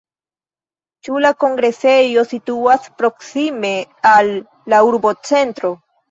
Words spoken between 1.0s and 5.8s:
Ĉu la kongresejo situas proksime al la urbocentro?